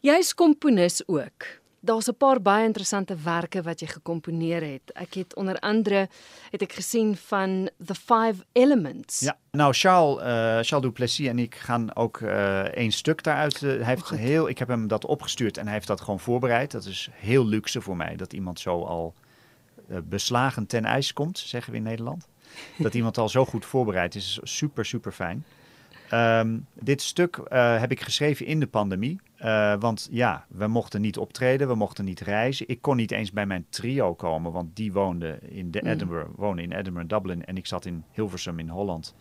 Jy's 0.00 0.34
komponis 0.34 1.02
ook. 1.08 1.44
Daar's 1.80 2.08
'n 2.08 2.16
paar 2.16 2.42
baie 2.42 2.64
interessante 2.64 3.16
werke 3.24 3.62
wat 3.62 3.80
jy 3.80 3.86
gekomponeer 3.86 4.62
het. 4.62 4.92
Ek 4.92 5.14
het 5.14 5.34
onder 5.34 5.58
andere 5.58 6.08
het 6.50 6.62
ek 6.62 6.72
gesien 6.72 7.16
van 7.16 7.70
The 7.86 7.94
Five 7.94 8.44
Elements. 8.52 9.20
Ja, 9.20 9.38
nou 9.50 9.72
Charles, 9.72 10.22
uh, 10.22 10.58
Charles 10.62 11.18
en 11.18 11.38
ik 11.38 11.54
gaan 11.54 11.96
ook 11.96 12.20
uh, 12.20 12.60
één 12.60 12.92
stuk 12.92 13.22
daaruit. 13.22 13.62
Uh, 13.62 13.70
hij 13.76 13.84
heeft 13.84 14.02
Goed. 14.02 14.18
heel, 14.18 14.48
ik 14.48 14.58
heb 14.58 14.68
hem 14.68 14.88
dat 14.88 15.04
opgestuurd 15.04 15.56
en 15.56 15.64
hij 15.64 15.74
heeft 15.74 15.86
dat 15.86 16.00
gewoon 16.00 16.20
voorbereid. 16.20 16.70
Dat 16.70 16.84
is 16.84 17.08
heel 17.12 17.46
luxe 17.46 17.80
voor 17.80 17.96
mij 17.96 18.16
dat 18.16 18.32
iemand 18.32 18.60
zo 18.60 18.82
al 18.82 19.14
beslagen 20.02 20.66
ten 20.66 20.84
ijs 20.84 21.12
komt, 21.12 21.38
zeggen 21.38 21.72
we 21.72 21.78
in 21.78 21.84
Nederland. 21.84 22.28
dat 22.78 22.94
iemand 22.94 23.18
al 23.18 23.28
zo 23.28 23.44
goed 23.44 23.64
voorbereid 23.64 24.14
is, 24.14 24.40
is 24.42 24.56
super, 24.56 24.84
super 24.84 25.12
fijn. 25.12 25.44
Um, 26.12 26.66
dit 26.74 27.02
stuk 27.02 27.36
uh, 27.36 27.80
heb 27.80 27.90
ik 27.90 28.00
geschreven 28.00 28.46
in 28.46 28.60
de 28.60 28.66
pandemie. 28.66 29.20
Uh, 29.40 29.74
want 29.78 30.08
ja, 30.10 30.46
we 30.48 30.66
mochten 30.66 31.00
niet 31.00 31.18
optreden, 31.18 31.68
we 31.68 31.74
mochten 31.74 32.04
niet 32.04 32.20
reizen. 32.20 32.68
Ik 32.68 32.82
kon 32.82 32.96
niet 32.96 33.10
eens 33.10 33.32
bij 33.32 33.46
mijn 33.46 33.66
trio 33.68 34.14
komen, 34.14 34.52
want 34.52 34.76
die 34.76 34.92
woonde 34.92 35.38
in 35.42 35.70
de 35.70 35.86
Edinburgh, 35.86 36.28
mm. 36.28 36.34
woonde 36.36 36.62
in 36.62 36.72
Edinburgh, 36.72 37.08
Dublin. 37.08 37.44
En 37.44 37.56
ik 37.56 37.66
zat 37.66 37.84
in 37.84 38.04
Hilversum 38.12 38.58
in 38.58 38.68
Holland. 38.68 39.14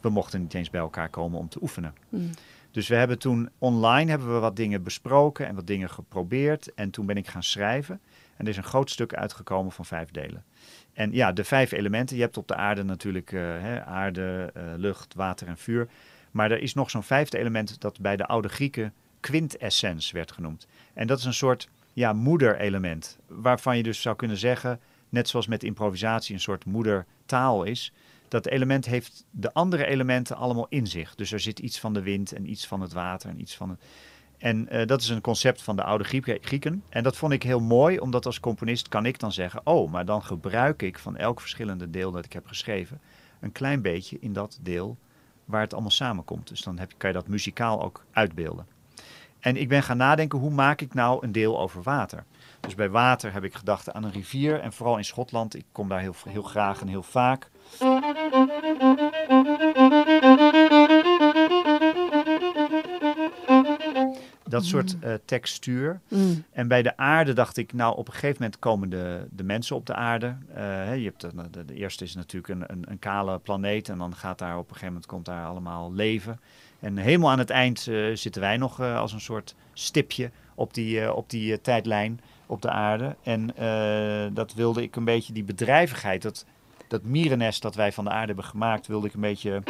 We 0.00 0.08
mochten 0.08 0.40
niet 0.40 0.54
eens 0.54 0.70
bij 0.70 0.80
elkaar 0.80 1.08
komen 1.08 1.38
om 1.38 1.48
te 1.48 1.58
oefenen. 1.62 1.94
Mm. 2.08 2.30
Dus 2.70 2.88
we 2.88 2.94
hebben 2.94 3.18
toen 3.18 3.50
online 3.58 4.10
hebben 4.10 4.34
we 4.34 4.38
wat 4.38 4.56
dingen 4.56 4.82
besproken 4.82 5.46
en 5.46 5.54
wat 5.54 5.66
dingen 5.66 5.90
geprobeerd. 5.90 6.74
En 6.74 6.90
toen 6.90 7.06
ben 7.06 7.16
ik 7.16 7.26
gaan 7.26 7.42
schrijven. 7.42 8.00
En 8.36 8.44
er 8.44 8.50
is 8.50 8.56
een 8.56 8.62
groot 8.62 8.90
stuk 8.90 9.14
uitgekomen 9.14 9.72
van 9.72 9.84
vijf 9.84 10.10
delen. 10.10 10.44
En 10.92 11.12
ja, 11.12 11.32
de 11.32 11.44
vijf 11.44 11.72
elementen. 11.72 12.16
Je 12.16 12.22
hebt 12.22 12.36
op 12.36 12.48
de 12.48 12.54
aarde 12.54 12.82
natuurlijk 12.82 13.32
uh, 13.32 13.40
hè, 13.40 13.84
aarde, 13.84 14.52
lucht, 14.76 15.14
water 15.14 15.46
en 15.46 15.58
vuur. 15.58 15.88
Maar 16.34 16.50
er 16.50 16.62
is 16.62 16.74
nog 16.74 16.90
zo'n 16.90 17.02
vijfde 17.02 17.38
element 17.38 17.80
dat 17.80 18.00
bij 18.00 18.16
de 18.16 18.26
oude 18.26 18.48
Grieken 18.48 18.92
quintessens 19.20 20.10
werd 20.10 20.32
genoemd. 20.32 20.66
En 20.94 21.06
dat 21.06 21.18
is 21.18 21.24
een 21.24 21.34
soort 21.34 21.68
ja, 21.92 22.12
moederelement. 22.12 23.18
Waarvan 23.26 23.76
je 23.76 23.82
dus 23.82 24.00
zou 24.00 24.16
kunnen 24.16 24.36
zeggen, 24.36 24.80
net 25.08 25.28
zoals 25.28 25.46
met 25.46 25.62
improvisatie 25.62 26.34
een 26.34 26.40
soort 26.40 26.64
moedertaal 26.64 27.64
is. 27.64 27.92
Dat 28.28 28.46
element 28.46 28.84
heeft 28.84 29.24
de 29.30 29.52
andere 29.52 29.86
elementen 29.86 30.36
allemaal 30.36 30.66
in 30.68 30.86
zich. 30.86 31.14
Dus 31.14 31.32
er 31.32 31.40
zit 31.40 31.58
iets 31.58 31.80
van 31.80 31.94
de 31.94 32.02
wind 32.02 32.32
en 32.32 32.50
iets 32.50 32.66
van 32.66 32.80
het 32.80 32.92
water 32.92 33.30
en 33.30 33.40
iets 33.40 33.56
van 33.56 33.70
het... 33.70 33.80
En 34.38 34.68
uh, 34.72 34.86
dat 34.86 35.00
is 35.00 35.08
een 35.08 35.20
concept 35.20 35.62
van 35.62 35.76
de 35.76 35.84
oude 35.84 36.04
Grieken. 36.40 36.82
En 36.88 37.02
dat 37.02 37.16
vond 37.16 37.32
ik 37.32 37.42
heel 37.42 37.60
mooi, 37.60 37.98
omdat 37.98 38.26
als 38.26 38.40
componist 38.40 38.88
kan 38.88 39.06
ik 39.06 39.18
dan 39.18 39.32
zeggen... 39.32 39.60
oh, 39.64 39.90
maar 39.92 40.04
dan 40.04 40.22
gebruik 40.22 40.82
ik 40.82 40.98
van 40.98 41.16
elk 41.16 41.40
verschillende 41.40 41.90
deel 41.90 42.10
dat 42.10 42.24
ik 42.24 42.32
heb 42.32 42.46
geschreven... 42.46 43.00
een 43.40 43.52
klein 43.52 43.82
beetje 43.82 44.16
in 44.20 44.32
dat 44.32 44.58
deel 44.62 44.98
waar 45.44 45.60
het 45.60 45.72
allemaal 45.72 45.90
samenkomt. 45.90 46.48
Dus 46.48 46.62
dan 46.62 46.78
heb, 46.78 46.92
kan 46.96 47.10
je 47.10 47.16
dat 47.16 47.28
muzikaal 47.28 47.82
ook 47.82 48.04
uitbeelden. 48.12 48.66
En 49.40 49.56
ik 49.56 49.68
ben 49.68 49.82
gaan 49.82 49.96
nadenken, 49.96 50.38
hoe 50.38 50.50
maak 50.50 50.80
ik 50.80 50.94
nou 50.94 51.24
een 51.24 51.32
deel 51.32 51.60
over 51.60 51.82
water? 51.82 52.24
Dus 52.60 52.74
bij 52.74 52.90
water 52.90 53.32
heb 53.32 53.44
ik 53.44 53.54
gedacht 53.54 53.92
aan 53.92 54.04
een 54.04 54.12
rivier. 54.12 54.60
En 54.60 54.72
vooral 54.72 54.96
in 54.96 55.04
Schotland, 55.04 55.56
ik 55.56 55.64
kom 55.72 55.88
daar 55.88 56.00
heel, 56.00 56.14
heel 56.28 56.42
graag 56.42 56.80
en 56.80 56.88
heel 56.88 57.02
vaak. 57.02 57.50
Dat 64.54 64.64
soort 64.64 64.96
uh, 65.04 65.14
textuur. 65.24 66.00
Mm. 66.08 66.44
En 66.52 66.68
bij 66.68 66.82
de 66.82 66.96
aarde 66.96 67.32
dacht 67.32 67.56
ik, 67.56 67.72
nou 67.72 67.96
op 67.96 68.06
een 68.06 68.12
gegeven 68.12 68.36
moment 68.38 68.58
komen 68.58 68.90
de, 68.90 69.26
de 69.30 69.44
mensen 69.44 69.76
op 69.76 69.86
de 69.86 69.94
aarde. 69.94 70.36
Uh, 70.56 70.96
je 70.96 71.04
hebt 71.04 71.20
de, 71.20 71.30
de, 71.50 71.64
de, 71.64 71.74
eerste 71.74 72.04
is 72.04 72.14
natuurlijk 72.14 72.48
een, 72.48 72.64
een, 72.66 72.84
een, 72.88 72.98
kale 72.98 73.38
planeet. 73.38 73.88
En 73.88 73.98
dan 73.98 74.14
gaat 74.14 74.38
daar 74.38 74.54
op 74.54 74.62
een 74.62 74.66
gegeven 74.68 74.86
moment 74.86 75.06
komt 75.06 75.24
daar 75.24 75.46
allemaal 75.46 75.92
leven. 75.92 76.40
En 76.80 76.96
helemaal 76.96 77.30
aan 77.30 77.38
het 77.38 77.50
eind 77.50 77.86
uh, 77.86 78.16
zitten 78.16 78.40
wij 78.42 78.56
nog 78.56 78.80
als 78.80 79.12
een 79.12 79.20
soort 79.20 79.54
stipje 79.72 80.30
op 80.54 80.74
die, 80.74 81.14
op 81.14 81.30
die 81.30 81.60
tijdlijn 81.60 82.20
op 82.46 82.62
de 82.62 82.70
aarde. 82.70 83.16
En 83.22 83.54
dat 84.34 84.54
wilde 84.54 84.82
ik 84.82 84.96
een 84.96 85.04
beetje, 85.04 85.32
die 85.32 85.44
bedrijvigheid, 85.44 86.22
dat, 86.22 86.44
dat 86.88 87.02
mierennest 87.02 87.62
dat 87.62 87.74
wij 87.74 87.92
van 87.92 88.04
de 88.04 88.10
aarde 88.10 88.26
hebben 88.26 88.44
gemaakt, 88.44 88.86
wilde 88.86 89.06
ik 89.06 89.14
een 89.14 89.20
beetje 89.20 89.62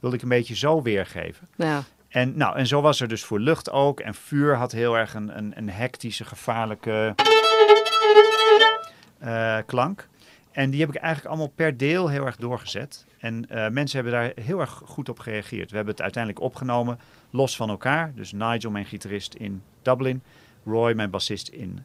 wilde 0.00 0.16
ik 0.16 0.22
een 0.22 0.28
beetje 0.28 0.56
zo 0.56 0.82
weergeven. 0.82 1.48
Ja. 1.56 1.82
En, 2.08 2.36
nou, 2.36 2.56
en 2.56 2.66
zo 2.66 2.80
was 2.80 3.00
er 3.00 3.08
dus 3.08 3.24
voor 3.24 3.40
lucht 3.40 3.70
ook. 3.70 4.00
En 4.00 4.14
vuur 4.14 4.56
had 4.56 4.72
heel 4.72 4.96
erg 4.96 5.14
een, 5.14 5.38
een, 5.38 5.52
een 5.56 5.70
hectische, 5.70 6.24
gevaarlijke 6.24 7.14
uh, 9.22 9.58
klank. 9.66 10.08
En 10.50 10.70
die 10.70 10.80
heb 10.80 10.88
ik 10.88 10.94
eigenlijk 10.94 11.34
allemaal 11.34 11.52
per 11.54 11.76
deel 11.76 12.08
heel 12.08 12.26
erg 12.26 12.36
doorgezet. 12.36 13.06
En 13.18 13.46
uh, 13.50 13.68
mensen 13.68 14.02
hebben 14.02 14.20
daar 14.20 14.44
heel 14.44 14.60
erg 14.60 14.82
goed 14.84 15.08
op 15.08 15.18
gereageerd. 15.18 15.70
We 15.70 15.76
hebben 15.76 15.94
het 15.94 16.02
uiteindelijk 16.02 16.44
opgenomen 16.44 16.98
los 17.30 17.56
van 17.56 17.68
elkaar. 17.68 18.12
Dus 18.14 18.32
Nigel, 18.32 18.70
mijn 18.70 18.84
gitarist 18.84 19.34
in 19.34 19.62
Dublin. 19.82 20.22
Roy, 20.64 20.92
mijn 20.92 21.10
bassist 21.10 21.48
in 21.48 21.84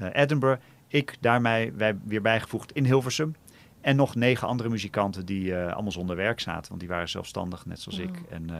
uh, 0.00 0.06
Edinburgh. 0.12 0.62
Ik 0.88 1.16
daarmee 1.20 1.72
wij 1.72 1.98
weer 2.04 2.22
bijgevoegd 2.22 2.72
in 2.72 2.84
Hilversum. 2.84 3.34
En 3.80 3.96
nog 3.96 4.14
negen 4.14 4.48
andere 4.48 4.68
muzikanten 4.68 5.26
die 5.26 5.44
uh, 5.44 5.72
allemaal 5.72 5.92
zonder 5.92 6.16
werk 6.16 6.40
zaten. 6.40 6.68
Want 6.68 6.80
die 6.80 6.88
waren 6.88 7.08
zelfstandig, 7.08 7.66
net 7.66 7.80
zoals 7.80 7.98
oh. 7.98 8.04
ik. 8.04 8.20
En 8.30 8.50
uh, 8.50 8.56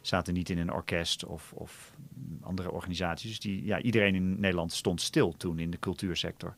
zaten 0.00 0.34
niet 0.34 0.50
in 0.50 0.58
een 0.58 0.72
orkest 0.72 1.24
of, 1.24 1.52
of 1.52 1.94
andere 2.40 2.70
organisaties. 2.70 3.28
Dus 3.28 3.40
die, 3.40 3.64
ja, 3.64 3.80
iedereen 3.80 4.14
in 4.14 4.40
Nederland 4.40 4.72
stond 4.72 5.00
stil 5.00 5.34
toen 5.36 5.58
in 5.58 5.70
de 5.70 5.78
cultuursector. 5.78 6.56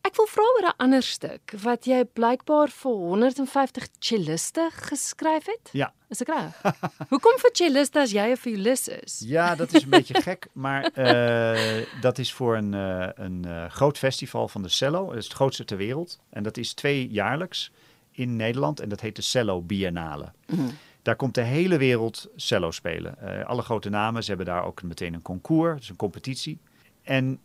Ek 0.00 0.16
wil 0.16 0.28
vra 0.32 0.44
oor 0.56 0.66
'n 0.68 0.76
ander 0.80 1.02
stuk 1.02 1.52
wat 1.60 1.84
jy 1.84 2.04
blykbaar 2.04 2.70
vir 2.72 2.92
150 2.92 3.88
celliste 3.98 4.70
geskryf 4.72 5.46
het. 5.46 5.72
Ja. 5.72 5.92
Is 6.08 6.22
ek 6.24 6.28
reg? 6.32 6.56
Hoekom 7.12 7.36
vir 7.42 7.52
celliste 7.52 8.00
as 8.00 8.12
jy 8.12 8.30
'n 8.32 8.36
violist 8.36 8.88
is? 8.88 9.20
Ja, 9.26 9.54
dat 9.54 9.74
is 9.74 9.82
een 9.82 9.90
beetje 9.90 10.22
gek, 10.28 10.48
maar 10.52 10.90
uh, 10.96 11.84
dat 12.00 12.18
is 12.18 12.32
voor 12.32 12.56
een, 12.56 12.72
uh, 12.72 13.08
een 13.14 13.44
uh, 13.46 13.70
groot 13.70 13.98
festival 13.98 14.48
van 14.48 14.62
de 14.62 14.68
cello. 14.68 15.06
Dat 15.06 15.16
is 15.16 15.24
het 15.24 15.34
grootste 15.34 15.64
ter 15.64 15.76
wereld 15.76 16.18
en 16.30 16.42
dat 16.42 16.56
is 16.56 16.74
tweejaarlijks 16.74 17.70
in 18.10 18.36
Nederland 18.36 18.80
en 18.80 18.88
dat 18.88 19.00
heet 19.00 19.16
de 19.16 19.22
Cello 19.22 19.60
Biennale. 19.60 20.32
Mm. 20.46 20.70
Daar 21.02 21.16
komt 21.16 21.34
de 21.34 21.42
hele 21.42 21.76
wereld 21.76 22.28
cello 22.36 22.70
spelen. 22.70 23.46
alle 23.46 23.62
grote 23.62 23.88
namen, 23.88 24.22
ze 24.22 24.28
hebben 24.28 24.46
daar 24.46 24.64
ook 24.64 24.82
meteen 24.82 25.14
een 25.14 25.22
concours, 25.22 25.78
dus 25.78 25.88
een 25.88 25.96
competitie. 25.96 26.58
En 27.02 27.40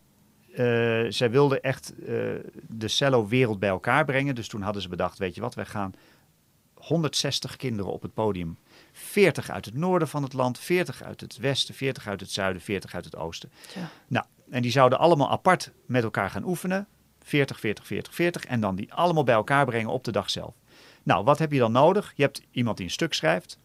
zij 1.10 1.32
wilden 1.32 1.62
echt 1.62 1.94
uh, 2.00 2.06
de 2.68 2.88
cello-wereld 2.88 3.60
bij 3.60 3.70
elkaar 3.70 4.06
brengen. 4.06 4.36
Dus 4.36 4.48
toen 4.48 4.62
hadden 4.62 4.82
ze 4.82 4.90
bedacht, 4.90 5.18
weet 5.18 5.36
je 5.36 5.42
wat, 5.42 5.56
wij 5.56 5.66
gaan 5.66 5.94
160 6.74 7.56
kinderen 7.56 7.92
op 7.92 8.02
het 8.02 8.14
podium. 8.14 8.58
40 8.92 9.50
uit 9.50 9.66
het 9.66 9.74
noorden 9.74 10.08
van 10.08 10.24
het 10.24 10.34
land, 10.34 10.60
40 10.60 11.04
uit 11.04 11.22
het 11.22 11.38
westen, 11.38 11.76
40 11.76 12.08
uit 12.08 12.20
het 12.20 12.32
zuiden, 12.32 12.62
40 12.62 12.96
uit 12.96 13.06
het 13.06 13.16
oosten. 13.16 13.52
Ja. 13.76 13.90
Nou, 14.08 14.26
en 14.50 14.62
die 14.62 14.72
zouden 14.72 15.00
allemaal 15.00 15.30
apart 15.30 15.72
met 15.86 16.04
elkaar 16.04 16.30
gaan 16.30 16.44
oefenen. 16.44 16.88
40, 17.22 17.60
40, 17.60 17.88
40, 17.88 18.14
40. 18.14 18.46
En 18.46 18.60
dan 18.60 18.76
die 18.76 18.94
allemaal 18.94 19.24
bij 19.24 19.36
elkaar 19.36 19.66
brengen 19.66 19.92
op 19.92 20.04
de 20.04 20.12
dag 20.12 20.30
zelf. 20.30 20.54
Nou, 21.04 21.24
wat 21.24 21.40
heb 21.40 21.52
je 21.52 21.60
dan 21.60 21.72
nodig? 21.72 22.14
Je 22.16 22.24
hebt 22.24 22.42
iemand 22.52 22.78
die 22.78 22.86
een 22.86 22.92
stuk 22.92 23.14
schrijft. 23.14 23.60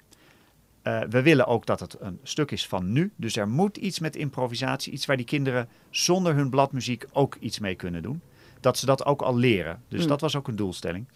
Uh, 0.82 1.00
we 1.10 1.22
willen 1.22 1.46
ook 1.46 1.66
dat 1.66 1.80
het 1.80 2.00
een 2.00 2.18
stuk 2.22 2.50
is 2.50 2.66
van 2.66 2.92
nu. 2.92 3.12
Dus 3.16 3.36
er 3.36 3.48
moet 3.48 3.76
iets 3.76 3.98
met 3.98 4.16
improvisatie, 4.16 4.92
iets 4.92 5.06
waar 5.06 5.16
die 5.16 5.26
kinderen 5.26 5.68
zonder 5.90 6.34
hun 6.34 6.50
bladmuziek 6.50 7.04
ook 7.12 7.36
iets 7.40 7.58
mee 7.58 7.74
kunnen 7.74 8.02
doen. 8.02 8.20
Dat 8.60 8.78
ze 8.78 8.86
dat 8.86 9.04
ook 9.04 9.22
al 9.22 9.36
leren. 9.36 9.82
Dus 9.88 10.02
mm. 10.02 10.08
dat 10.08 10.20
was 10.20 10.36
ook 10.36 10.48
een 10.48 10.56
doelstelling. 10.56 11.08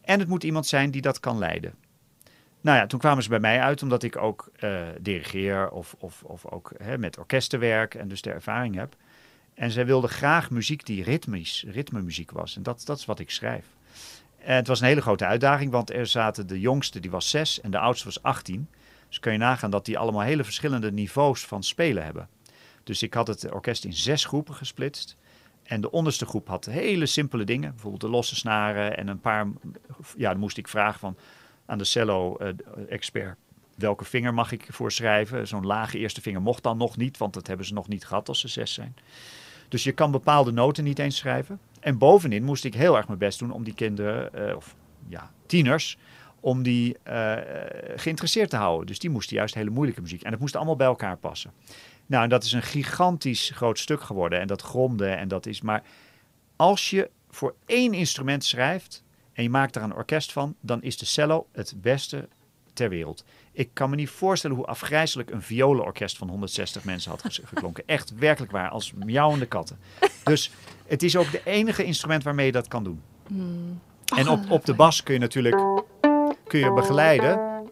En 0.00 0.18
het 0.18 0.28
moet 0.28 0.44
iemand 0.44 0.66
zijn 0.66 0.90
die 0.90 1.02
dat 1.02 1.20
kan 1.20 1.38
leiden. 1.38 1.74
Nou 2.60 2.78
ja, 2.78 2.86
toen 2.86 2.98
kwamen 2.98 3.22
ze 3.22 3.28
bij 3.28 3.40
mij 3.40 3.60
uit, 3.60 3.82
omdat 3.82 4.02
ik 4.02 4.16
ook 4.16 4.50
uh, 4.60 4.80
dirigeer 5.00 5.70
of, 5.70 5.94
of, 5.98 6.22
of 6.22 6.46
ook 6.46 6.72
hè, 6.82 6.98
met 6.98 7.18
orkesten 7.18 7.60
werk 7.60 7.94
en 7.94 8.08
dus 8.08 8.22
de 8.22 8.30
ervaring 8.30 8.74
heb. 8.74 8.96
En 9.54 9.70
zij 9.70 9.86
wilden 9.86 10.10
graag 10.10 10.50
muziek 10.50 10.86
die 10.86 11.02
ritmisch, 11.02 11.64
ritmemuziek 11.68 12.30
was. 12.30 12.56
En 12.56 12.62
dat, 12.62 12.82
dat 12.84 12.98
is 12.98 13.04
wat 13.04 13.18
ik 13.18 13.30
schrijf. 13.30 13.66
En 14.38 14.56
het 14.56 14.66
was 14.66 14.80
een 14.80 14.86
hele 14.86 15.00
grote 15.00 15.24
uitdaging, 15.24 15.70
want 15.70 15.92
er 15.92 16.06
zaten 16.06 16.46
de 16.46 16.60
jongste, 16.60 17.00
die 17.00 17.10
was 17.10 17.30
zes, 17.30 17.60
en 17.60 17.70
de 17.70 17.78
oudste 17.78 18.04
was 18.04 18.22
18. 18.22 18.68
Dus 19.14 19.22
kun 19.22 19.32
je 19.32 19.38
nagaan 19.38 19.70
dat 19.70 19.84
die 19.84 19.98
allemaal 19.98 20.22
hele 20.22 20.44
verschillende 20.44 20.92
niveaus 20.92 21.44
van 21.44 21.62
spelen 21.62 22.04
hebben. 22.04 22.28
Dus 22.84 23.02
ik 23.02 23.14
had 23.14 23.26
het 23.26 23.52
orkest 23.52 23.84
in 23.84 23.92
zes 23.92 24.24
groepen 24.24 24.54
gesplitst. 24.54 25.16
En 25.62 25.80
de 25.80 25.90
onderste 25.90 26.26
groep 26.26 26.48
had 26.48 26.64
hele 26.64 27.06
simpele 27.06 27.44
dingen. 27.44 27.70
Bijvoorbeeld 27.70 28.00
de 28.00 28.08
losse 28.08 28.34
snaren 28.34 28.96
en 28.96 29.08
een 29.08 29.20
paar... 29.20 29.46
Ja, 30.16 30.30
dan 30.30 30.38
moest 30.38 30.56
ik 30.56 30.68
vragen 30.68 31.00
van, 31.00 31.16
aan 31.66 31.78
de 31.78 31.84
cello-expert... 31.84 33.36
welke 33.76 34.04
vinger 34.04 34.34
mag 34.34 34.52
ik 34.52 34.66
voor 34.70 34.92
schrijven? 34.92 35.48
Zo'n 35.48 35.66
lage 35.66 35.98
eerste 35.98 36.20
vinger 36.20 36.42
mocht 36.42 36.62
dan 36.62 36.76
nog 36.76 36.96
niet, 36.96 37.18
want 37.18 37.34
dat 37.34 37.46
hebben 37.46 37.66
ze 37.66 37.74
nog 37.74 37.88
niet 37.88 38.06
gehad 38.06 38.28
als 38.28 38.40
ze 38.40 38.48
zes 38.48 38.72
zijn. 38.72 38.96
Dus 39.68 39.84
je 39.84 39.92
kan 39.92 40.10
bepaalde 40.10 40.52
noten 40.52 40.84
niet 40.84 40.98
eens 40.98 41.16
schrijven. 41.16 41.60
En 41.80 41.98
bovenin 41.98 42.44
moest 42.44 42.64
ik 42.64 42.74
heel 42.74 42.96
erg 42.96 43.06
mijn 43.06 43.18
best 43.18 43.38
doen 43.38 43.50
om 43.50 43.64
die 43.64 43.74
kinderen, 43.74 44.30
uh, 44.48 44.56
of 44.56 44.74
ja, 45.08 45.30
tieners 45.46 45.98
om 46.44 46.62
die 46.62 46.96
uh, 47.08 47.36
geïnteresseerd 47.96 48.50
te 48.50 48.56
houden. 48.56 48.86
Dus 48.86 48.98
die 48.98 49.10
moesten 49.10 49.36
juist 49.36 49.54
hele 49.54 49.70
moeilijke 49.70 50.00
muziek. 50.00 50.22
En 50.22 50.30
dat 50.30 50.40
moest 50.40 50.56
allemaal 50.56 50.76
bij 50.76 50.86
elkaar 50.86 51.16
passen. 51.16 51.52
Nou, 52.06 52.22
en 52.22 52.28
dat 52.28 52.44
is 52.44 52.52
een 52.52 52.62
gigantisch 52.62 53.50
groot 53.54 53.78
stuk 53.78 54.00
geworden. 54.00 54.40
En 54.40 54.46
dat 54.46 54.62
gromde 54.62 55.06
en 55.06 55.28
dat 55.28 55.46
is... 55.46 55.60
Maar 55.60 55.82
als 56.56 56.90
je 56.90 57.10
voor 57.30 57.54
één 57.66 57.92
instrument 57.92 58.44
schrijft 58.44 59.04
en 59.32 59.42
je 59.42 59.50
maakt 59.50 59.76
er 59.76 59.82
een 59.82 59.94
orkest 59.94 60.32
van... 60.32 60.54
dan 60.60 60.82
is 60.82 60.98
de 60.98 61.06
cello 61.06 61.46
het 61.52 61.74
beste 61.76 62.28
ter 62.72 62.88
wereld. 62.88 63.24
Ik 63.52 63.70
kan 63.72 63.90
me 63.90 63.96
niet 63.96 64.10
voorstellen 64.10 64.56
hoe 64.56 64.66
afgrijzelijk 64.66 65.30
een 65.30 65.42
violenorkest 65.42 66.16
van 66.16 66.28
160 66.28 66.84
mensen 66.84 67.10
had 67.10 67.40
geklonken. 67.44 67.82
Echt 67.86 68.14
werkelijk 68.14 68.52
waar, 68.52 68.68
als 68.68 68.92
miauwende 68.92 69.46
katten. 69.46 69.78
Dus 70.24 70.50
het 70.86 71.02
is 71.02 71.16
ook 71.16 71.30
de 71.30 71.42
enige 71.44 71.84
instrument 71.84 72.22
waarmee 72.22 72.46
je 72.46 72.52
dat 72.52 72.68
kan 72.68 72.84
doen. 72.84 73.02
En 74.16 74.28
op, 74.28 74.50
op 74.50 74.64
de 74.64 74.74
bas 74.74 75.02
kun 75.02 75.14
je 75.14 75.20
natuurlijk 75.20 75.83
kun 76.60 76.62
je 76.62 76.72
begeleiden. 76.72 77.62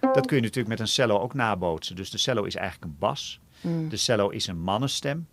Dat 0.00 0.26
kun 0.26 0.36
je 0.36 0.42
natuurlijk 0.42 0.68
met 0.68 0.80
een 0.80 0.88
cello 0.88 1.18
ook 1.18 1.34
nabootsen. 1.34 1.96
Dus 1.96 2.10
de 2.10 2.18
cello 2.18 2.42
is 2.42 2.54
eigenlijk 2.54 2.92
een 2.92 2.98
bas. 2.98 3.40
De 3.88 3.96
cello 3.96 4.28
is 4.28 4.46
een 4.46 4.60
mannenstem. 4.60 5.28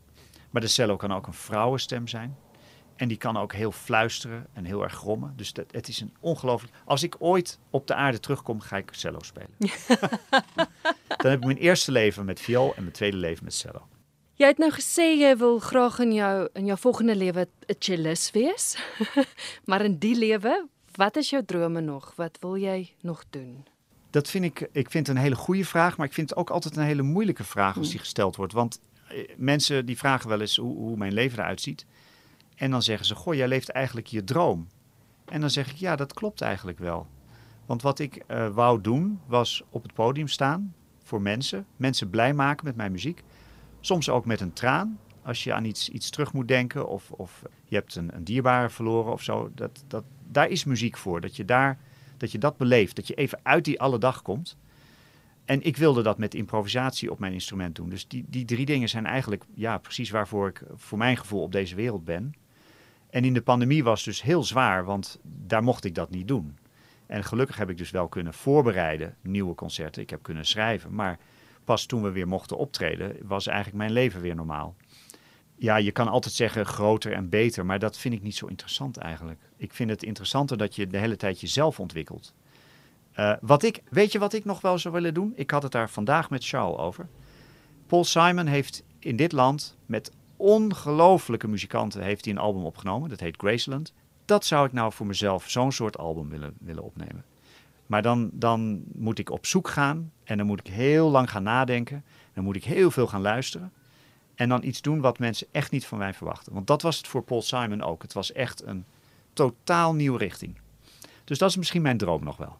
Maar 0.49 0.61
de 0.61 0.67
cello 0.67 0.95
kan 0.95 1.13
ook 1.13 1.27
een 1.27 1.33
vrouwenstem 1.33 2.07
zijn. 2.07 2.37
En 2.95 3.07
die 3.07 3.17
kan 3.17 3.37
ook 3.37 3.53
heel 3.53 3.71
fluisteren 3.71 4.47
en 4.53 4.65
heel 4.65 4.83
erg 4.83 4.93
grommen. 4.93 5.33
Dus 5.35 5.53
dat, 5.53 5.65
het 5.71 5.87
is 5.87 6.01
een 6.01 6.13
ongelooflijk... 6.19 6.73
Als 6.85 7.03
ik 7.03 7.15
ooit 7.19 7.59
op 7.69 7.87
de 7.87 7.93
aarde 7.93 8.19
terugkom, 8.19 8.59
ga 8.59 8.77
ik 8.77 8.89
cello 8.91 9.19
spelen. 9.21 9.55
Dan 11.21 11.31
heb 11.31 11.39
ik 11.39 11.45
mijn 11.45 11.57
eerste 11.57 11.91
leven 11.91 12.25
met 12.25 12.39
viool 12.39 12.73
en 12.75 12.81
mijn 12.81 12.93
tweede 12.93 13.17
leven 13.17 13.43
met 13.43 13.53
cello. 13.53 13.87
Jy 14.33 14.47
het 14.47 14.57
nou 14.57 14.71
gesê 14.71 15.19
jy 15.19 15.37
wil 15.37 15.59
graag 15.59 15.99
in 15.99 16.13
jou 16.13 16.47
in 16.53 16.65
jou 16.65 16.79
volgende 16.79 17.15
lewe 17.15 17.47
'n 17.67 17.75
cellist 17.79 18.31
wees. 18.31 18.77
maar 19.69 19.81
in 19.81 19.97
die 19.97 20.15
lewe, 20.15 20.67
wat 20.99 21.15
is 21.15 21.29
jou 21.29 21.45
drome 21.45 21.81
nog? 21.81 22.13
Wat 22.15 22.37
wil 22.39 22.57
jy 22.57 22.93
nog 23.01 23.23
doen? 23.29 23.65
Dat 24.09 24.29
vind 24.29 24.45
ik, 24.45 24.69
ik 24.71 24.91
vind 24.91 25.07
een 25.07 25.17
hele 25.17 25.35
goede 25.35 25.65
vraag, 25.65 25.97
maar 25.97 26.05
ik 26.05 26.13
vind 26.13 26.29
het 26.29 26.39
ook 26.39 26.49
altijd 26.49 26.75
een 26.75 26.83
hele 26.83 27.01
moeilijke 27.01 27.43
vraag 27.43 27.77
als 27.77 27.89
die 27.89 27.99
gesteld 27.99 28.35
wordt. 28.35 28.53
Want 28.53 28.79
eh, 29.07 29.29
mensen 29.37 29.85
die 29.85 29.97
vragen 29.97 30.29
wel 30.29 30.41
eens 30.41 30.55
hoe, 30.55 30.75
hoe 30.75 30.97
mijn 30.97 31.13
leven 31.13 31.39
eruit 31.39 31.61
ziet. 31.61 31.85
En 32.55 32.71
dan 32.71 32.81
zeggen 32.81 33.05
ze, 33.05 33.15
goh, 33.15 33.33
jij 33.33 33.47
leeft 33.47 33.69
eigenlijk 33.69 34.07
je 34.07 34.23
droom. 34.23 34.67
En 35.25 35.41
dan 35.41 35.49
zeg 35.49 35.71
ik, 35.71 35.75
ja, 35.75 35.95
dat 35.95 36.13
klopt 36.13 36.41
eigenlijk 36.41 36.79
wel. 36.79 37.07
Want 37.65 37.81
wat 37.81 37.99
ik 37.99 38.15
eh, 38.15 38.47
wou 38.47 38.81
doen, 38.81 39.19
was 39.27 39.63
op 39.69 39.83
het 39.83 39.93
podium 39.93 40.27
staan 40.27 40.75
voor 41.03 41.21
mensen. 41.21 41.65
Mensen 41.75 42.09
blij 42.09 42.33
maken 42.33 42.65
met 42.65 42.75
mijn 42.75 42.91
muziek. 42.91 43.23
Soms 43.79 44.09
ook 44.09 44.25
met 44.25 44.41
een 44.41 44.53
traan, 44.53 44.99
als 45.21 45.43
je 45.43 45.53
aan 45.53 45.65
iets, 45.65 45.89
iets 45.89 46.09
terug 46.09 46.33
moet 46.33 46.47
denken. 46.47 46.87
Of, 46.87 47.11
of 47.11 47.41
je 47.65 47.75
hebt 47.75 47.95
een, 47.95 48.15
een 48.15 48.23
dierbare 48.23 48.69
verloren 48.69 49.11
of 49.11 49.21
zo. 49.21 49.51
Dat, 49.55 49.83
dat, 49.87 50.03
daar 50.31 50.49
is 50.49 50.63
muziek 50.63 50.97
voor, 50.97 51.21
dat 51.21 51.35
je, 51.35 51.45
daar, 51.45 51.77
dat 52.17 52.31
je 52.31 52.37
dat 52.37 52.57
beleeft. 52.57 52.95
Dat 52.95 53.07
je 53.07 53.13
even 53.13 53.39
uit 53.43 53.65
die 53.65 53.81
alle 53.81 53.97
dag 53.97 54.21
komt. 54.21 54.57
En 55.45 55.61
ik 55.61 55.77
wilde 55.77 56.01
dat 56.01 56.17
met 56.17 56.35
improvisatie 56.35 57.11
op 57.11 57.19
mijn 57.19 57.33
instrument 57.33 57.75
doen. 57.75 57.89
Dus 57.89 58.07
die, 58.07 58.25
die 58.27 58.45
drie 58.45 58.65
dingen 58.65 58.89
zijn 58.89 59.05
eigenlijk 59.05 59.43
ja, 59.53 59.77
precies 59.77 60.09
waarvoor 60.09 60.47
ik 60.47 60.61
voor 60.75 60.97
mijn 60.97 61.17
gevoel 61.17 61.41
op 61.41 61.51
deze 61.51 61.75
wereld 61.75 62.05
ben. 62.05 62.33
En 63.09 63.25
in 63.25 63.33
de 63.33 63.41
pandemie 63.41 63.83
was 63.83 64.05
het 64.05 64.13
dus 64.13 64.21
heel 64.21 64.43
zwaar, 64.43 64.85
want 64.85 65.19
daar 65.23 65.63
mocht 65.63 65.83
ik 65.83 65.95
dat 65.95 66.09
niet 66.09 66.27
doen. 66.27 66.57
En 67.05 67.23
gelukkig 67.23 67.57
heb 67.57 67.69
ik 67.69 67.77
dus 67.77 67.91
wel 67.91 68.07
kunnen 68.07 68.33
voorbereiden, 68.33 69.15
nieuwe 69.21 69.55
concerten. 69.55 70.01
Ik 70.01 70.09
heb 70.09 70.23
kunnen 70.23 70.45
schrijven. 70.45 70.95
Maar 70.95 71.19
pas 71.63 71.85
toen 71.85 72.01
we 72.01 72.11
weer 72.11 72.27
mochten 72.27 72.57
optreden, 72.57 73.15
was 73.23 73.47
eigenlijk 73.47 73.77
mijn 73.77 73.91
leven 73.91 74.21
weer 74.21 74.35
normaal. 74.35 74.75
Ja, 75.59 75.75
je 75.75 75.91
kan 75.91 76.07
altijd 76.07 76.33
zeggen 76.33 76.65
groter 76.65 77.13
en 77.13 77.29
beter, 77.29 77.65
maar 77.65 77.79
dat 77.79 77.97
vind 77.97 78.13
ik 78.13 78.21
niet 78.21 78.35
zo 78.35 78.45
interessant 78.45 78.97
eigenlijk. 78.97 79.39
Ik 79.57 79.73
vind 79.73 79.89
het 79.89 80.03
interessanter 80.03 80.57
dat 80.57 80.75
je 80.75 80.87
de 80.87 80.97
hele 80.97 81.15
tijd 81.15 81.39
jezelf 81.39 81.79
ontwikkelt. 81.79 82.33
Uh, 83.15 83.33
wat 83.41 83.63
ik, 83.63 83.81
weet 83.89 84.11
je 84.11 84.19
wat 84.19 84.33
ik 84.33 84.45
nog 84.45 84.61
wel 84.61 84.77
zou 84.77 84.93
willen 84.93 85.13
doen? 85.13 85.33
Ik 85.35 85.51
had 85.51 85.63
het 85.63 85.71
daar 85.71 85.89
vandaag 85.89 86.29
met 86.29 86.45
Charles 86.45 86.77
over. 86.77 87.07
Paul 87.87 88.03
Simon 88.03 88.45
heeft 88.45 88.83
in 88.99 89.15
dit 89.15 89.31
land 89.31 89.77
met 89.85 90.11
ongelofelijke 90.37 91.47
muzikanten 91.47 92.01
heeft 92.01 92.25
hij 92.25 92.33
een 92.33 92.39
album 92.39 92.63
opgenomen. 92.65 93.09
Dat 93.09 93.19
heet 93.19 93.37
Graceland. 93.37 93.93
Dat 94.25 94.45
zou 94.45 94.65
ik 94.65 94.73
nou 94.73 94.93
voor 94.93 95.05
mezelf 95.05 95.49
zo'n 95.49 95.71
soort 95.71 95.97
album 95.97 96.29
willen, 96.29 96.53
willen 96.59 96.83
opnemen. 96.83 97.25
Maar 97.85 98.01
dan, 98.01 98.29
dan 98.33 98.83
moet 98.93 99.19
ik 99.19 99.29
op 99.29 99.45
zoek 99.45 99.67
gaan 99.67 100.11
en 100.23 100.37
dan 100.37 100.45
moet 100.45 100.59
ik 100.59 100.67
heel 100.67 101.09
lang 101.09 101.29
gaan 101.29 101.43
nadenken. 101.43 102.03
Dan 102.33 102.43
moet 102.43 102.55
ik 102.55 102.63
heel 102.63 102.91
veel 102.91 103.07
gaan 103.07 103.21
luisteren. 103.21 103.71
En 104.39 104.49
dan 104.49 104.63
iets 104.63 104.81
doen 104.81 105.01
wat 105.01 105.19
mensen 105.19 105.47
echt 105.51 105.71
niet 105.71 105.85
van 105.85 105.97
mij 105.97 106.13
verwachten. 106.13 106.53
Want 106.53 106.67
dat 106.67 106.81
was 106.81 106.97
het 106.97 107.07
voor 107.07 107.23
Paul 107.23 107.41
Simon 107.41 107.81
ook. 107.81 108.01
Het 108.01 108.13
was 108.13 108.31
echt 108.31 108.63
een 108.63 108.85
totaal 109.33 109.93
nieuwe 109.93 110.17
richting. 110.17 110.57
Dus 111.23 111.37
dat 111.37 111.49
is 111.49 111.55
misschien 111.55 111.81
mijn 111.81 111.97
droom 111.97 112.23
nog 112.23 112.37
wel. 112.37 112.57